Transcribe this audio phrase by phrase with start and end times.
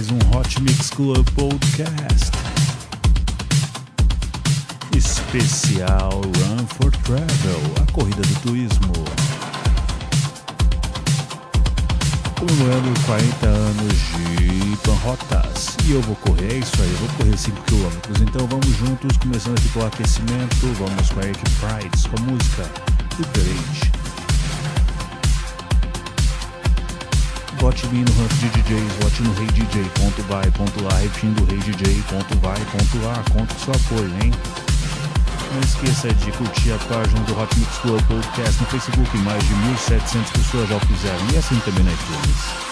[0.00, 2.30] mais um Hot Mix Club Podcast.
[4.96, 8.92] Especial Run for Travel, a corrida do turismo.
[12.38, 15.76] Comemorando 40 anos de Panrotas.
[15.84, 18.22] E eu vou correr, é isso aí, eu vou correr 5 km.
[18.22, 20.66] Então vamos juntos, começando aqui pelo aquecimento.
[20.78, 22.70] Vamos com a Eric Prides, com a música
[23.18, 23.99] Liberate.
[27.70, 30.98] Vote em mim no ranking de DJs, vote no Rei DJ, ponto vai, ponto lá,
[30.98, 34.32] repetindo Rei DJ, ponto vai, ponto lá, conto com seu apoio, hein?
[35.54, 39.54] Não esqueça de curtir a página do Hot Mix Club Podcast no Facebook, mais de
[39.54, 42.69] 1.700 pessoas já o fizeram, e assim também na iTunes.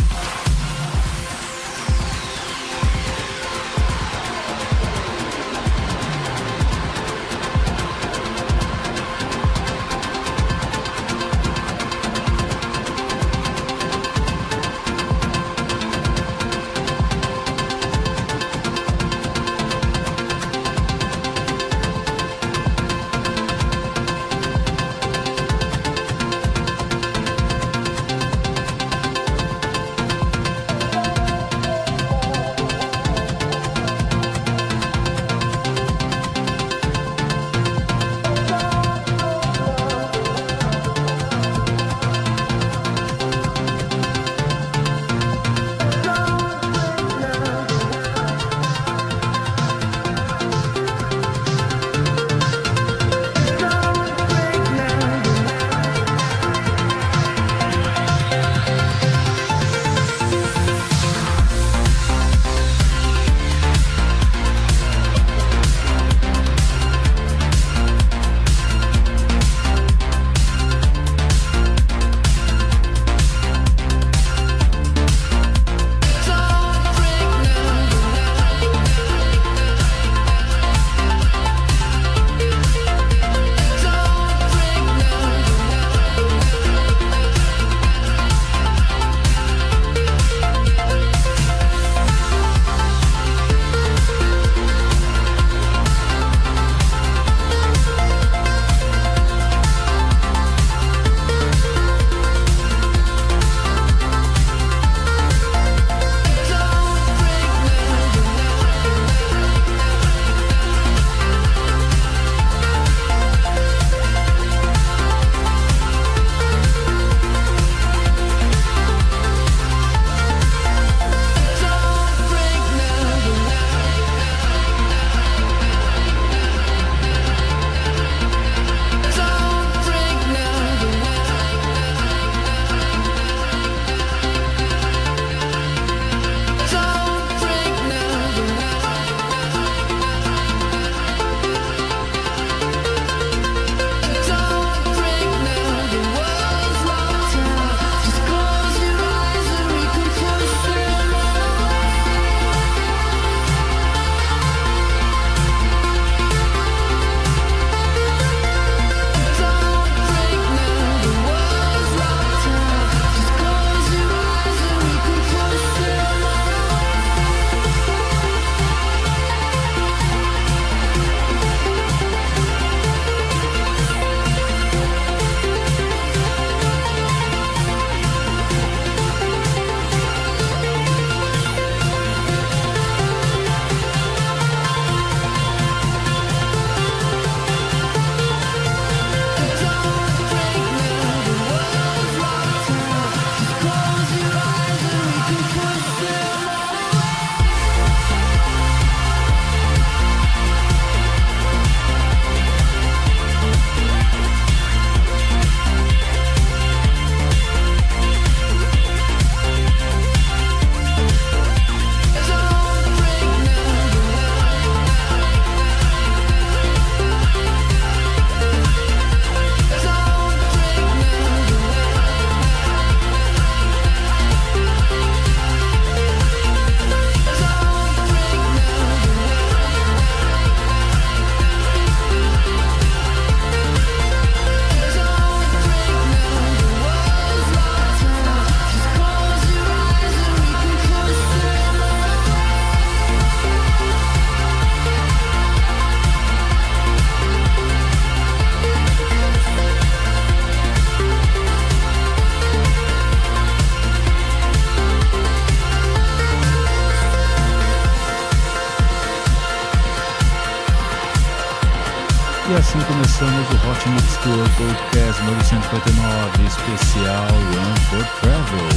[262.51, 268.73] E assim começamos o Hot Mix Tour Podcast 959 especial One for Travel,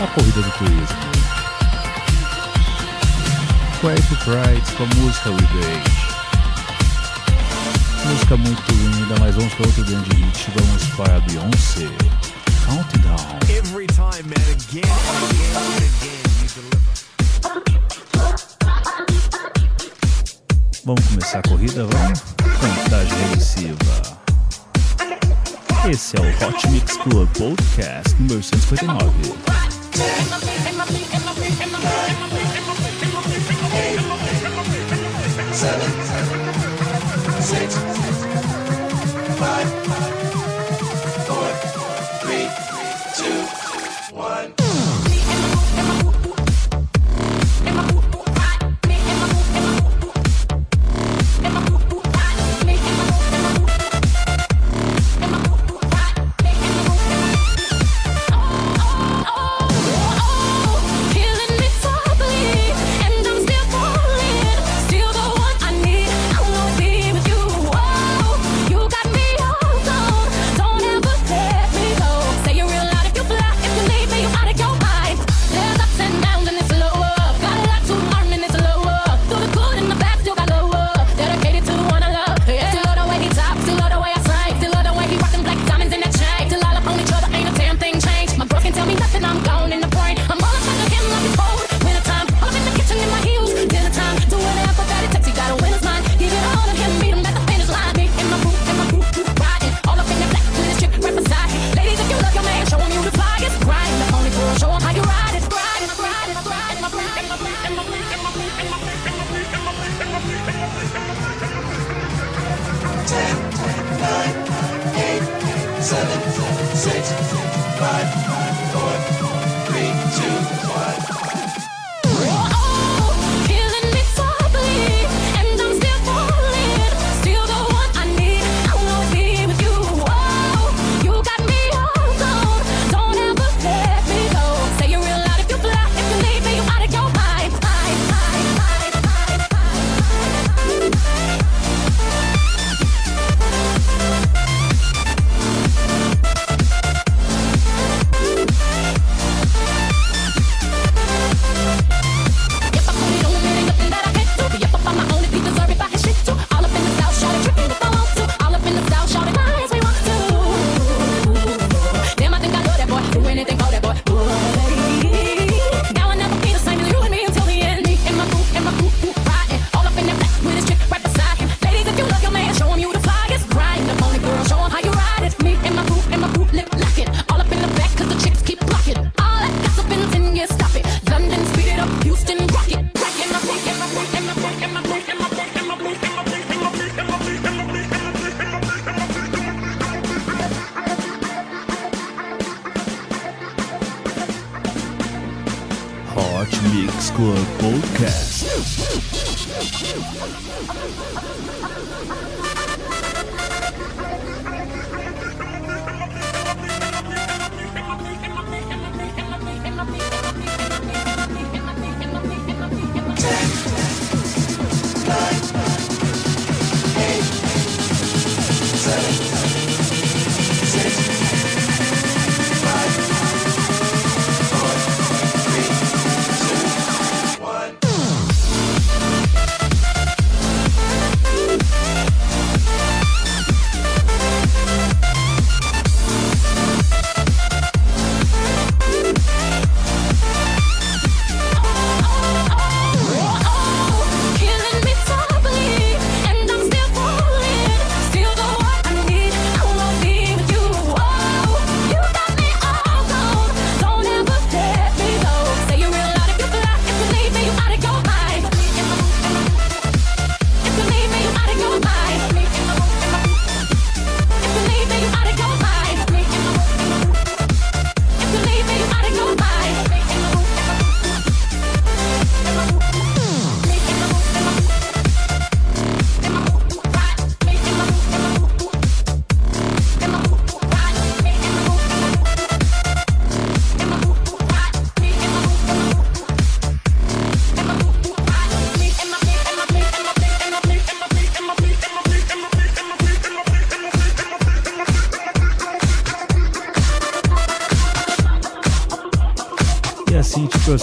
[0.00, 1.02] a corrida do turismo.
[3.80, 5.90] Quiet Pride com a música With Age.
[8.06, 11.88] Música muito linda, mas vamos para outro grande hit, vamos para Beyoncé.
[12.64, 13.40] Countdown.
[13.50, 16.82] Every time again again again you deliver.
[20.84, 22.41] Vamos começar a corrida, vamos?
[22.62, 24.02] Transregressiva.
[25.90, 29.12] Esse é o Hot Mix Club Podcast número 159.
[35.52, 35.90] Seven,
[37.40, 37.74] six,
[39.38, 40.21] five.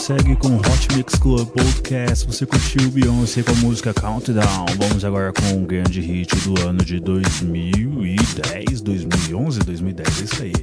[0.09, 2.25] Prossegue com Hot Mix Club Podcast.
[2.25, 4.65] Você curtiu Beyoncé com a música Countdown.
[4.79, 10.53] Vamos agora com um grande hit do ano de 2010, 2011, 2010, é isso aí.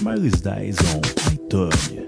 [0.00, 1.00] Miles Dyson,
[1.32, 2.03] I Turn.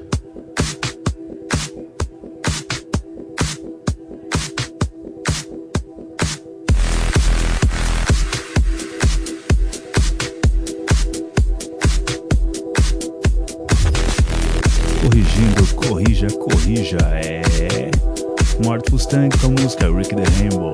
[19.06, 20.72] Mustang com a música Rick the Rainbow.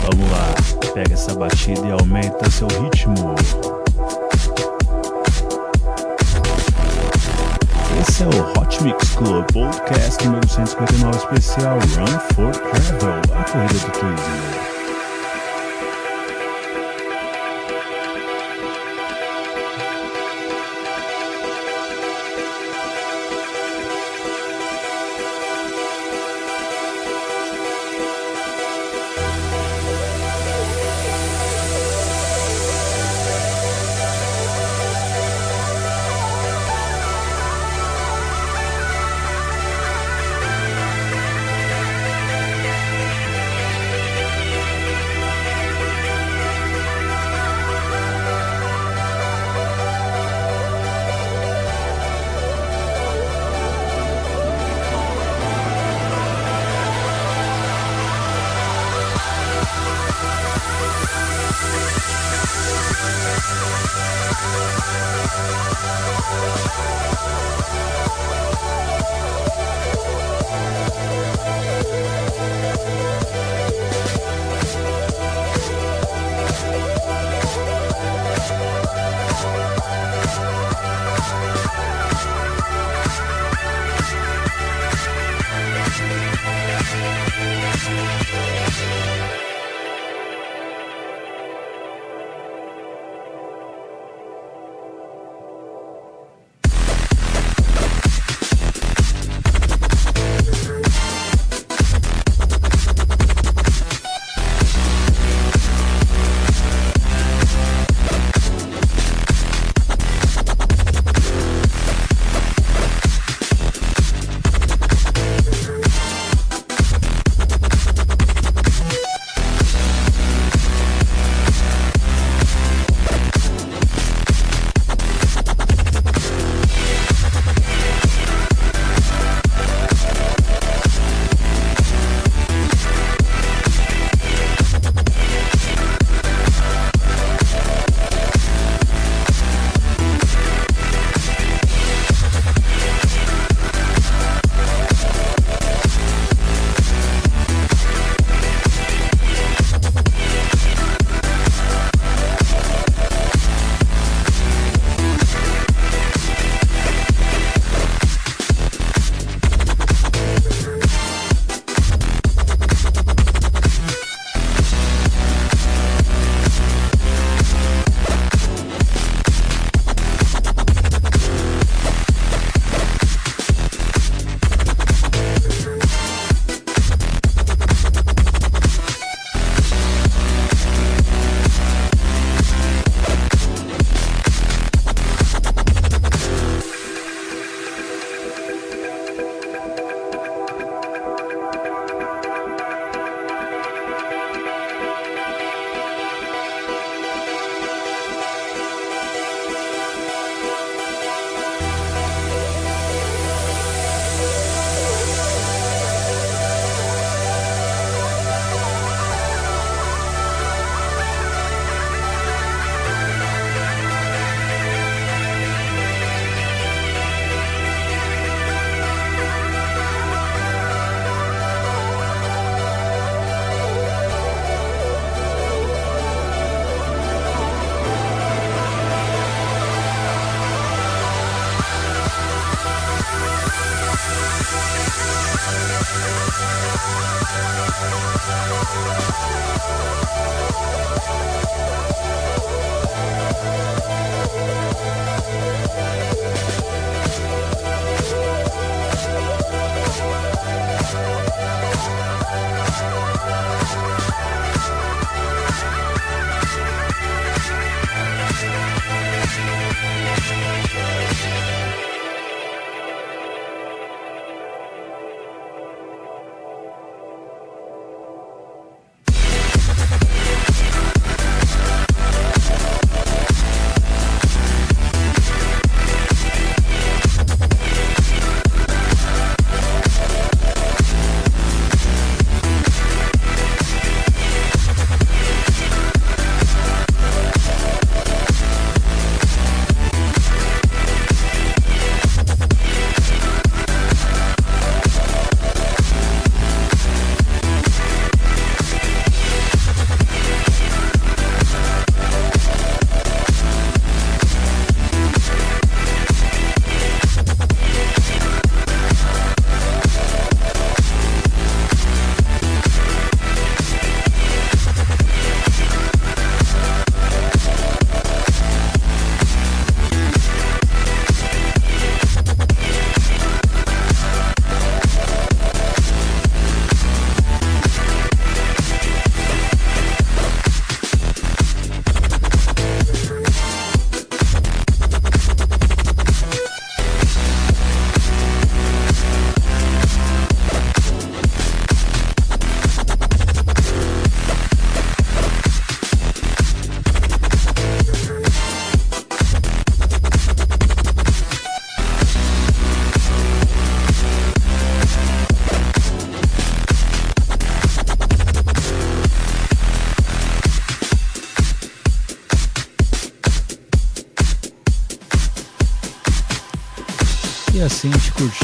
[0.00, 0.54] Vamos lá,
[0.94, 3.34] pega essa batida e aumenta seu ritmo.
[8.00, 13.74] Esse é o Hot Mix Club Podcast número 159 especial Run for Travel, a corrida
[13.74, 14.65] do turismo.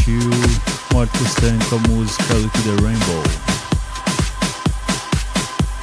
[0.03, 0.19] Curtiu
[0.93, 3.23] Morte Stanley com a música Look the Rainbow.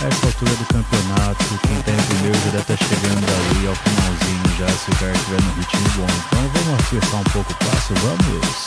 [0.02, 3.76] Essa altura do campeonato, quem tá em primeiro já deve estar tá chegando ali ao
[3.76, 6.08] finalzinho já, se o cara estiver no ritmo bom.
[6.28, 8.66] Então vamos apressar um pouco o passo, vamos!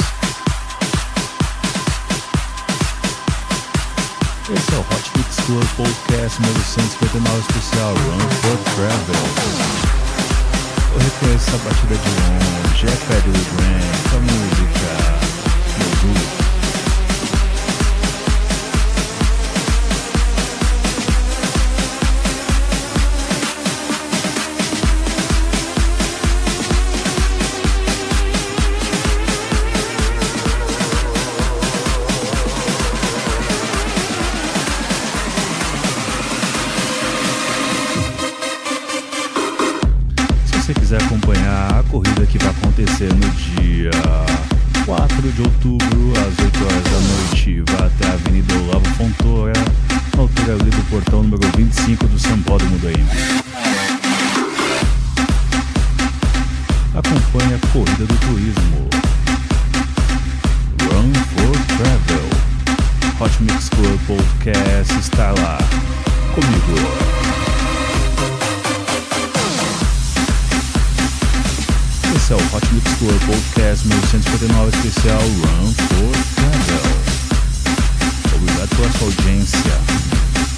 [4.55, 9.23] Esse é o Hot Mix Club Podcast 959 especial Run for Travel.
[10.93, 15.22] Eu reconheço essa batida de longe, é Federal Grant, a música
[78.91, 80.52] sua audiência.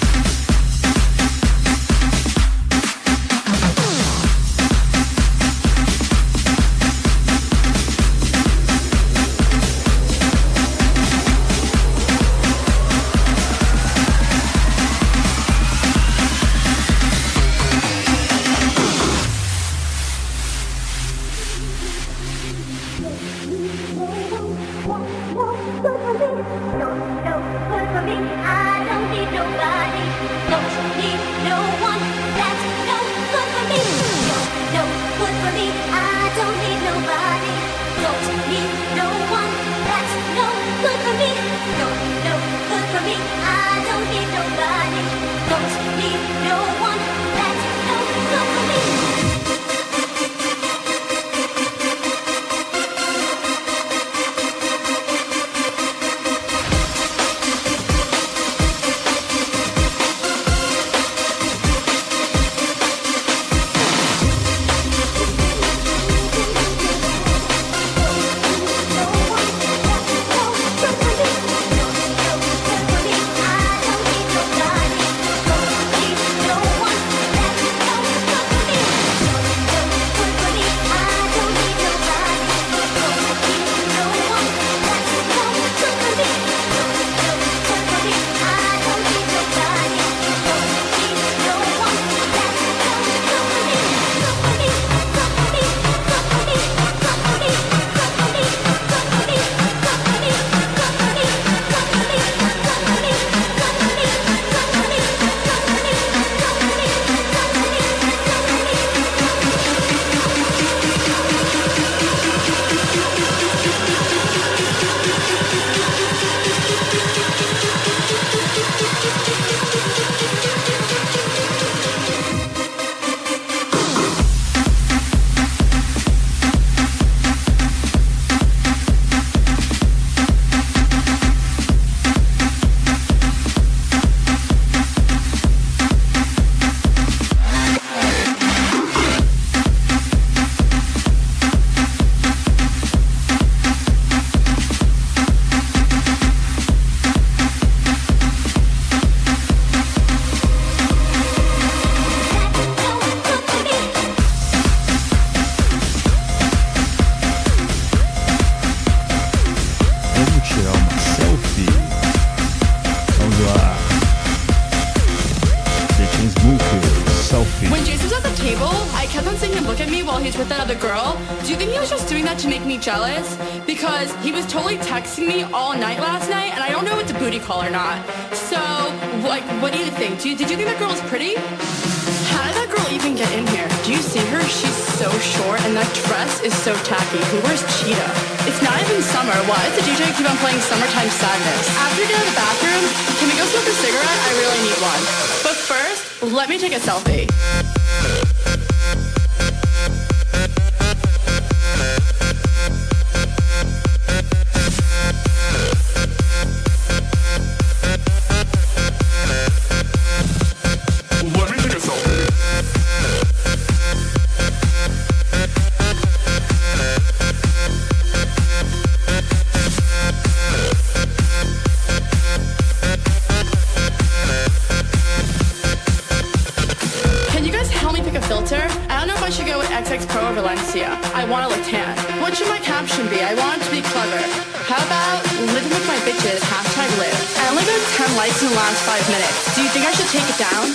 [228.35, 228.67] filter.
[228.91, 230.91] I don't know if I should go with XX Pro or Valencia.
[231.15, 231.95] I want to look tan.
[232.19, 233.23] What should my caption be?
[233.23, 234.19] I want to be clever.
[234.67, 235.23] How about
[235.55, 237.15] living with my bitches, hashtag live.
[237.39, 239.55] I only got 10 likes in the last five minutes.
[239.55, 240.65] Do you think I should take it down?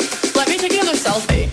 [0.40, 1.52] Let me take another selfie.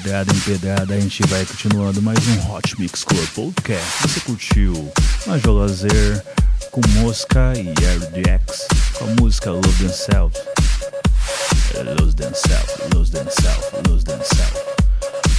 [0.00, 4.02] Pedrada em pedrada, a gente vai continuando mais um Hot Mix Club Podcast.
[4.02, 4.92] Você curtiu
[5.26, 6.22] Major Lazer
[6.70, 10.38] com Mosca e RDX com a música Lose Themselves.
[11.98, 14.62] Lose Themselves, Lose Themselves, Lose Themselves.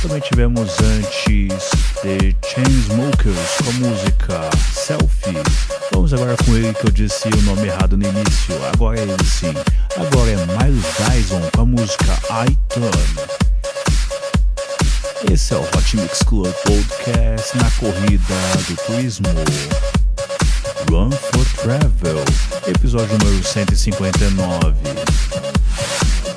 [0.01, 1.69] Também tivemos antes
[2.01, 5.37] The Chainsmokers com a música Selfie.
[5.91, 8.55] Vamos agora com ele que eu disse o nome errado no início.
[8.73, 9.53] Agora é ele sim.
[9.95, 13.46] Agora é Miles Dyson com a música I Turn.
[15.31, 18.33] Esse é o Hot Mix Club Podcast na corrida
[18.67, 19.27] do turismo.
[20.89, 22.23] Run for Travel,
[22.67, 24.75] episódio número 159.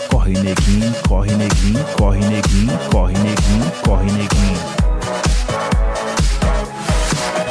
[0.08, 4.60] Corre neguinho, corre neguinho, corre neguinho, corre neguinho, corre neguinho.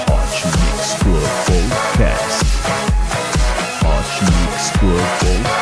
[0.08, 2.46] Hot Mix Club Podcast.
[3.82, 5.59] Hot Mix Club Podcast.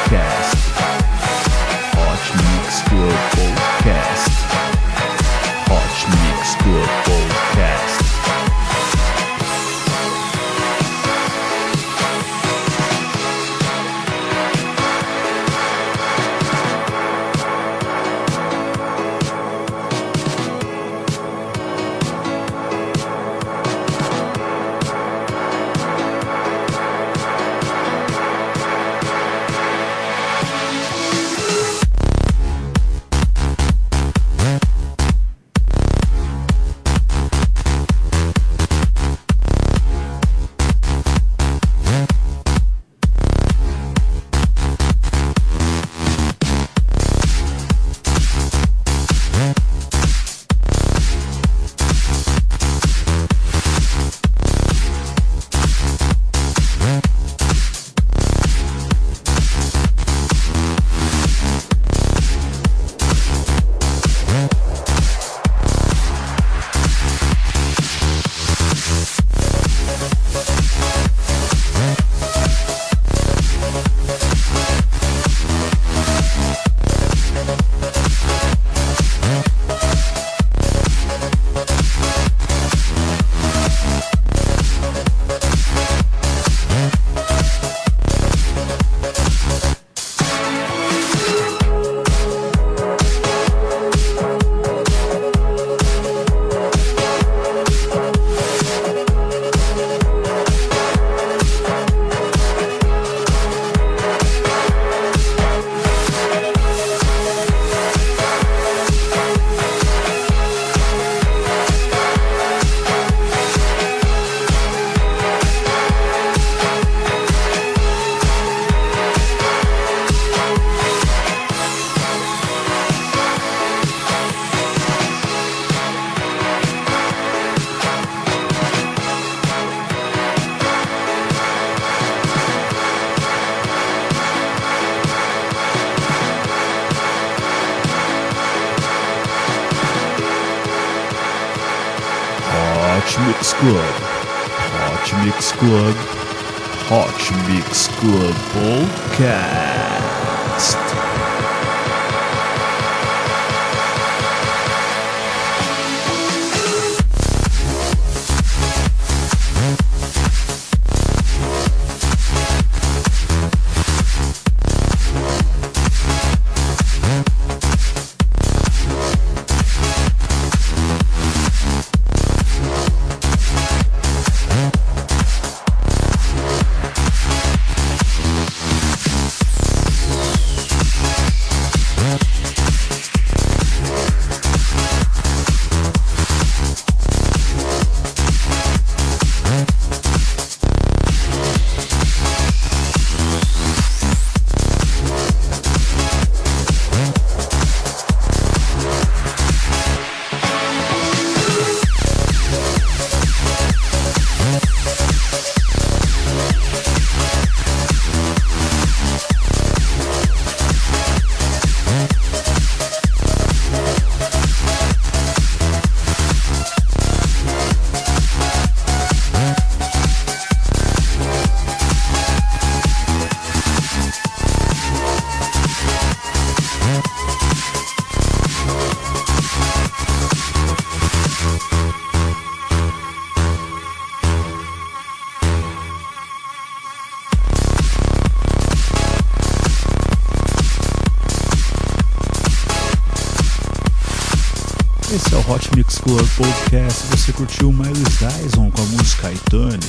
[246.78, 249.80] podcast você curtiu Miles Dyson com a música Itane.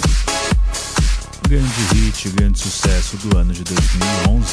[1.46, 4.46] Grande hit, grande sucesso do ano de 2011.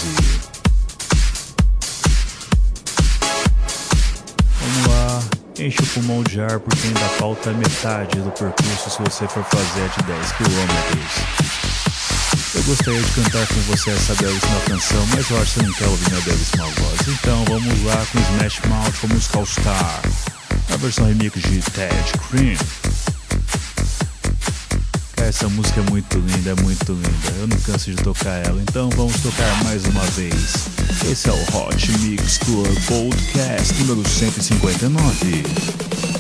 [4.60, 5.24] Vamos lá,
[5.60, 9.89] enche o pulmão de ar porque ainda falta metade do percurso se você for fazer
[9.98, 10.45] de 10 km.
[12.56, 15.74] Eu gostaria de cantar com você essa belíssima canção, mas eu acho que você não
[15.74, 17.00] quer ouvir minha belíssima voz.
[17.08, 20.35] Então vamos lá com Smash Mouth, com a All Star
[20.75, 22.57] a versão remix de Ted Cream.
[25.15, 27.33] Essa música é muito linda, é muito linda.
[27.39, 30.67] Eu não canso de tocar ela, então vamos tocar mais uma vez.
[31.09, 36.14] Esse é o Hot Mix Club Podcast número 159.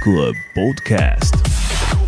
[0.00, 1.99] Club Podcast.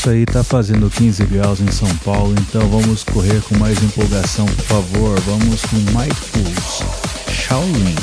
[0.00, 4.46] isso aí, tá fazendo 15 graus em São Paulo, então vamos correr com mais empolgação,
[4.46, 5.20] por favor.
[5.20, 6.82] Vamos com Mindfuls,
[7.28, 7.94] Shaolin.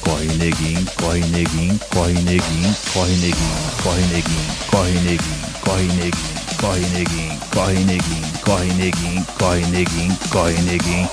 [0.00, 6.86] Corre neguinho, corre neguinho, corre neguinho, corre neguinho, corre neguinho, corre neguinho, corre neguinho, corre
[6.86, 11.08] neguinho, corre neguinho, corre neguinho, corre neguinho, corre neguinho.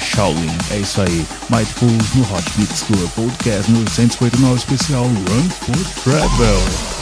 [0.00, 1.26] Shaolin, é isso aí.
[1.50, 6.97] Mindfuls no Hot Mix Club Podcast no 159 especial Run for Travel.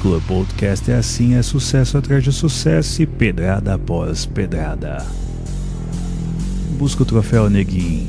[0.00, 5.04] Club Podcast é assim, é sucesso atrás de sucesso e pedrada após pedrada.
[6.78, 8.08] Busca o troféu, neguinho.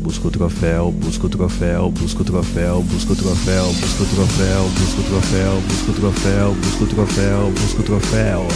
[0.00, 4.70] Busca o troféu, busca o troféu, busca o troféu, busca o troféu, busca o troféu,
[4.78, 8.46] busca o troféu, busca o troféu, busca o troféu, busca o troféu.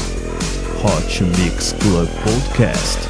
[0.82, 3.09] Hot Mix Club Podcast.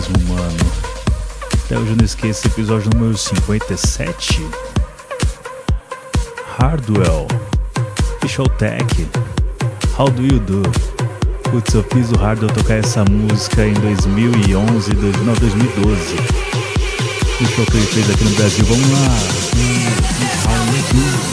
[0.00, 0.56] Mesmo, mano.
[1.64, 4.46] Até hoje eu não esqueço episódio número 57.
[6.58, 7.26] Hardwell.
[8.16, 9.08] Official Tech.
[9.98, 10.62] How do you do?
[11.50, 16.16] Putz, eu fiz o Hardwell tocar essa música em 2011, dois, não, 2012.
[17.40, 18.64] No show que ele fez aqui no Brasil.
[18.64, 18.98] Vamos lá.
[20.46, 21.29] How you do?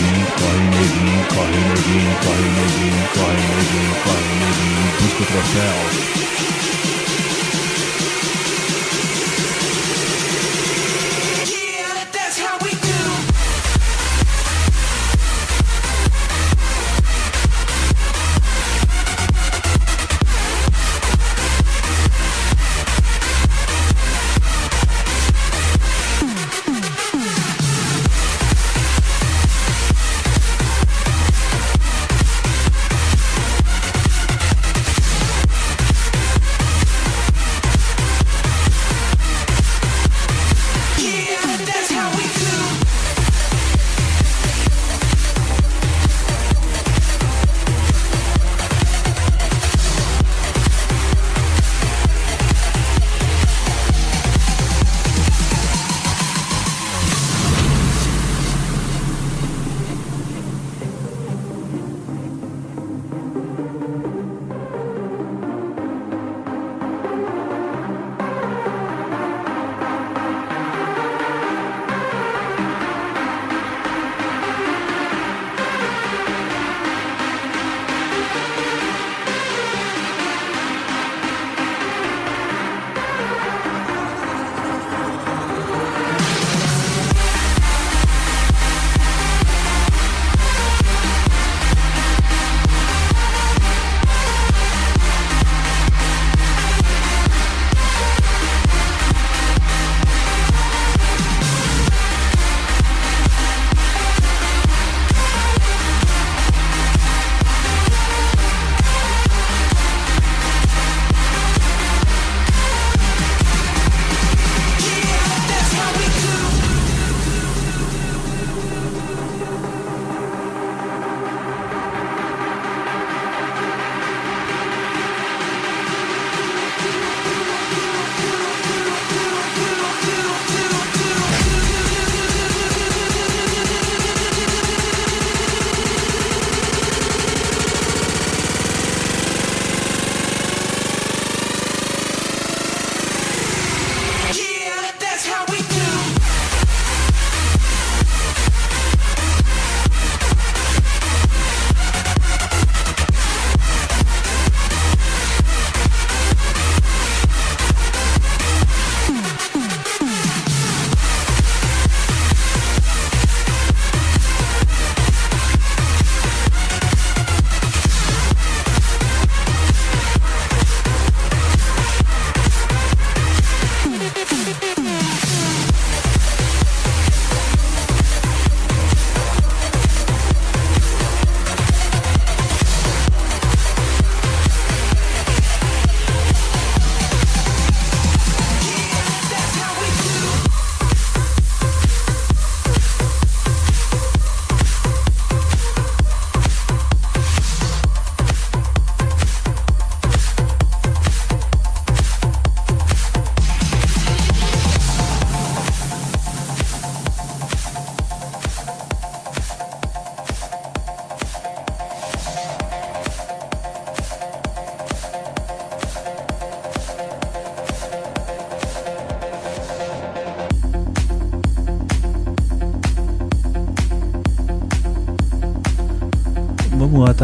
[0.00, 6.23] Neguinho, corre neguinho, corre neguinho, corre neguinho, corre neguinho, corre neguinho, busca o troféu.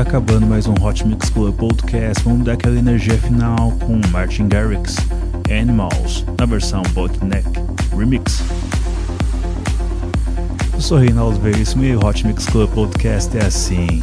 [0.00, 2.24] Tá acabando mais um Hot Mix Club Podcast.
[2.24, 4.96] Vamos dar aquela energia final com Martin Garrix,
[5.50, 7.46] Animals, na versão Bottleneck
[7.94, 8.42] Remix.
[10.72, 14.02] Eu sou Reinaldo Veríssimo e o Hot Mix Club Podcast é assim.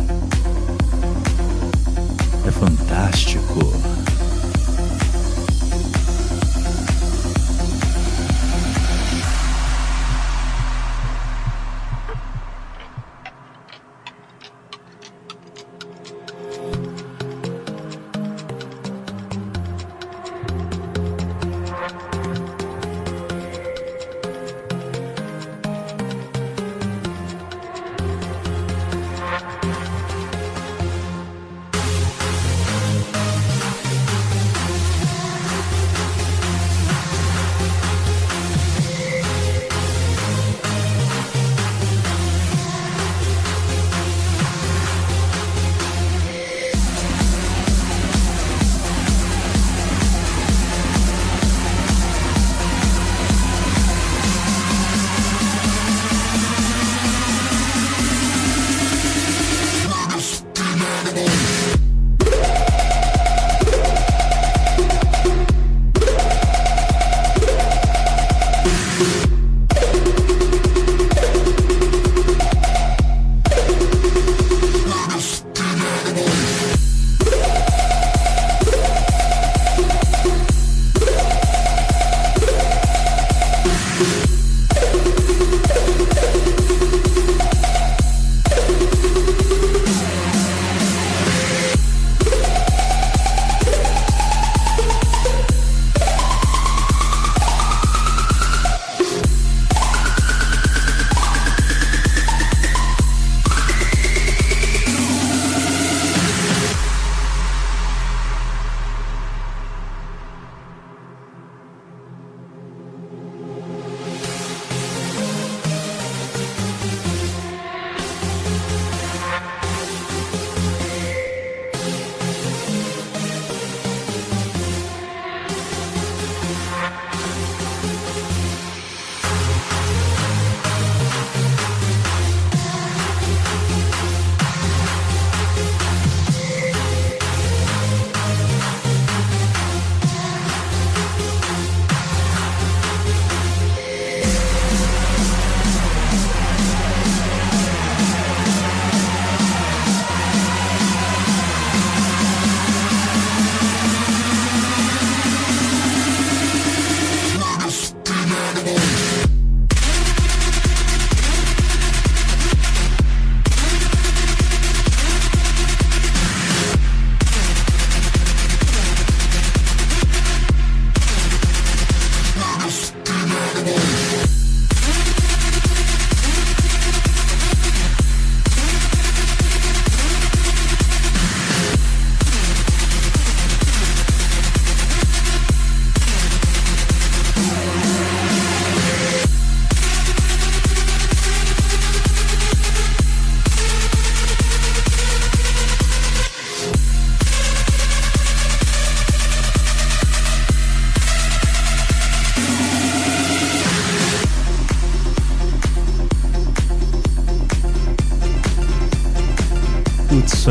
[2.46, 3.87] É fantástico.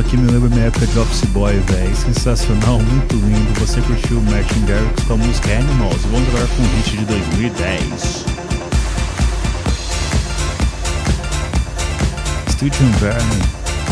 [0.06, 1.96] Aqui me lembra minha época de Office Boy, velho.
[1.96, 3.60] Sensacional, muito lindo.
[3.60, 6.02] Você curtiu o Martin Garrix com a música Animals.
[6.12, 8.24] Vamos agora com um hit de 2010.
[12.50, 13.34] Studio Inverno,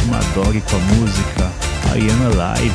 [0.06, 1.52] uma dog com a música
[1.96, 2.74] I Am Alive.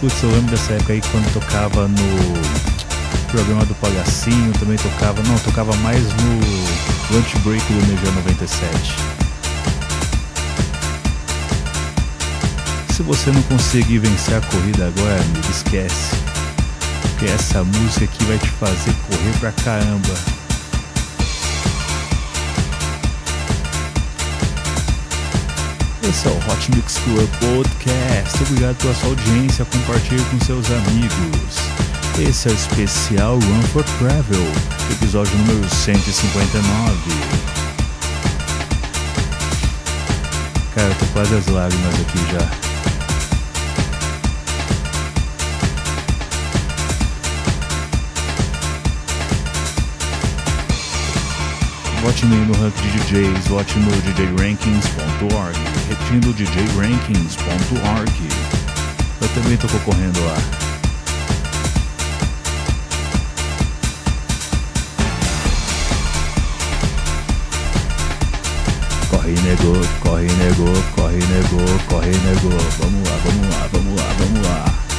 [0.00, 5.38] Putz, eu lembro dessa época aí quando tocava no programa do Palhacinho, também tocava, não,
[5.38, 9.19] tocava mais no Lunch Break do Energia 97.
[13.00, 16.14] Se você não conseguir vencer a corrida agora, amigo, esquece.
[17.00, 20.14] Porque essa música aqui vai te fazer correr pra caramba.
[26.02, 28.42] Esse é o Hot Mix Club Podcast.
[28.42, 29.64] Obrigado pela sua audiência.
[29.64, 31.56] Compartilhe com seus amigos.
[32.18, 34.46] Esse é o especial Run for Travel,
[34.92, 36.96] episódio número 159.
[40.74, 42.69] Cara, eu tô quase as lágrimas aqui já.
[52.02, 58.10] Vote-me no ranking de DJs, vote no djrankings.org, repetindo djrankings.org.
[59.20, 60.36] Eu também tô concorrendo lá.
[69.10, 72.58] Corre negou, corre negou, corre negou, corre negou.
[72.78, 74.89] Vamos lá, vamos lá, vamos lá, vamos lá.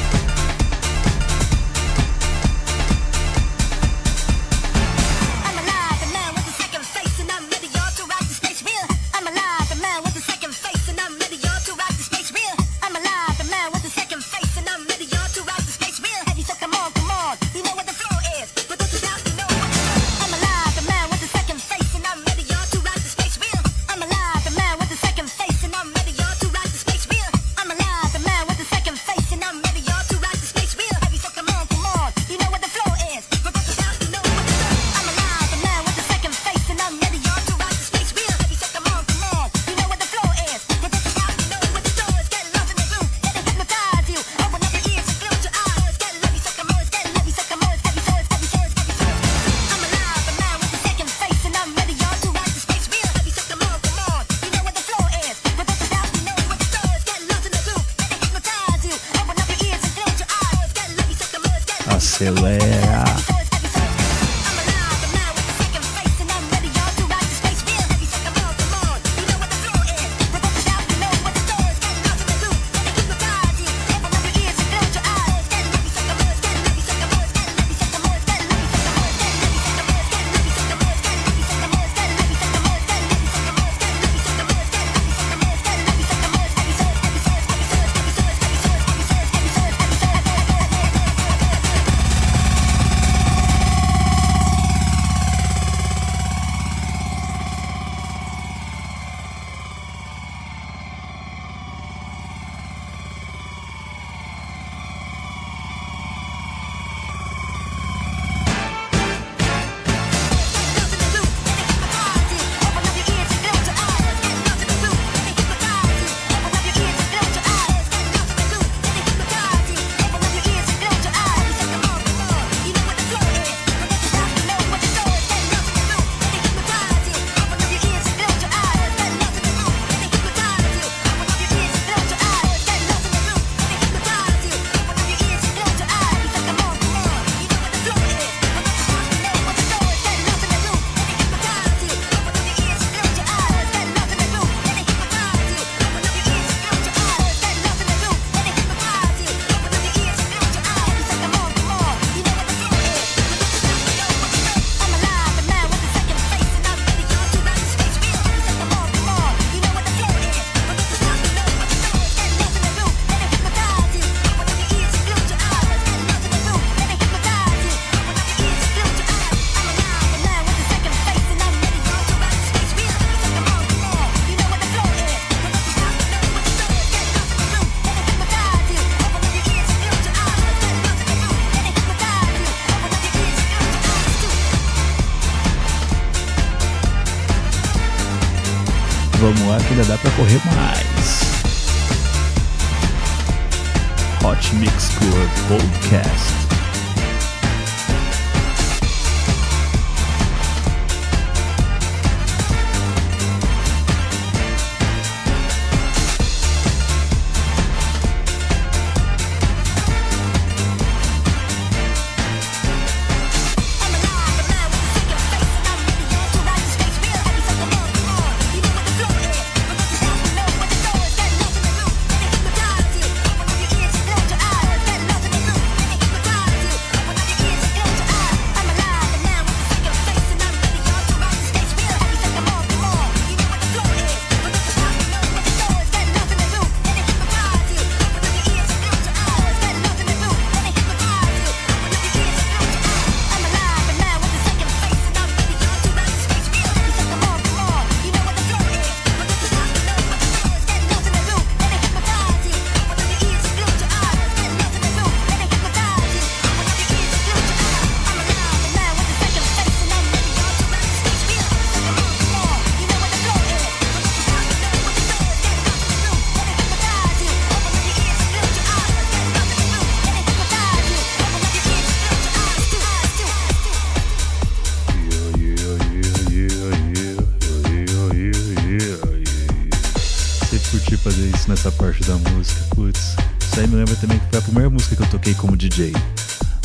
[284.32, 285.92] Foi a primeira música que eu toquei como DJ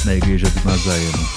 [0.04, 1.28] na igreja do Nazareno.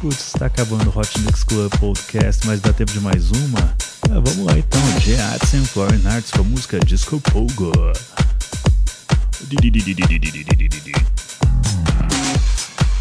[0.00, 3.76] Putz, tá acabando o Hot Mix Club Podcast, mas dá tempo de mais uma?
[4.10, 5.14] Ah, vamos lá então, G.
[5.20, 7.70] Adson Foreign Arts com a música Disco Pogo.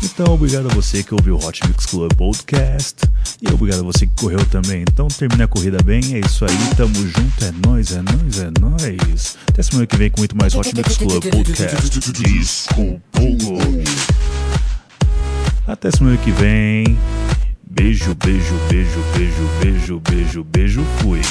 [0.03, 2.97] Então, obrigado a você que ouviu o Hot Mix Club Podcast.
[3.41, 4.81] E obrigado a você que correu também.
[4.81, 6.01] Então, termine a corrida bem.
[6.13, 6.75] É isso aí.
[6.75, 7.45] Tamo junto.
[7.45, 9.37] É nóis, é nóis, é nóis.
[9.49, 11.99] Até semana que vem com muito mais Hot Mix Club Podcast.
[15.67, 16.97] Até semana que vem.
[17.69, 20.85] Beijo, beijo, beijo, beijo, beijo, beijo, beijo.
[20.99, 21.21] Fui.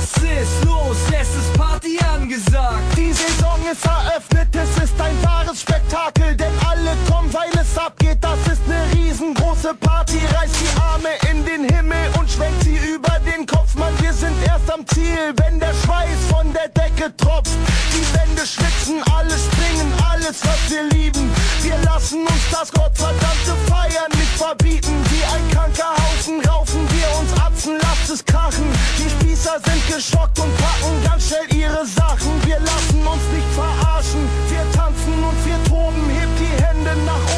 [0.00, 0.96] Was ist los?
[1.12, 2.96] Es ist Party angesagt.
[2.96, 8.16] Die Saison ist eröffnet, es ist ein wahres Spektakel, denn alle kommen, weil es abgeht.
[8.22, 10.18] Das ist eine riesengroße Party.
[10.34, 13.69] Reißt die Arme in den Himmel und schwenkt sie über den Kopf.
[13.80, 17.56] Mann, wir sind erst am Ziel, wenn der Schweiß von der Decke tropft.
[17.96, 21.32] Die Wände schwitzen, alle springen, alles, was wir lieben.
[21.62, 24.92] Wir lassen uns das gottverdammte Feiern nicht verbieten.
[25.08, 28.68] Wie ein kranker Haufen raufen wir uns Atzen, lasst es krachen.
[28.98, 32.30] Die Spießer sind geschockt und packen ganz schnell ihre Sachen.
[32.44, 34.28] Wir lassen uns nicht verarschen.
[34.50, 36.04] Wir tanzen und wir toben.
[36.10, 37.29] Hebt die Hände nach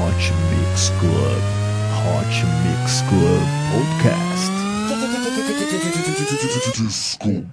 [0.00, 1.42] Hot Mix Club.
[1.92, 4.54] Hot Mix Club Podcast.
[6.74, 7.44] Disco